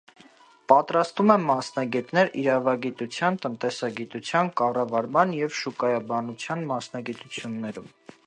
Պատրաստում 0.71 1.33
է 1.33 1.35
մասնագետներ 1.43 2.31
իրավագիտության, 2.43 3.37
տնտեսագիտության, 3.43 4.51
կառավարման 4.63 5.37
և 5.43 5.55
շուկայաբանության 5.61 6.67
մասնագիտություններում։ 6.75 7.93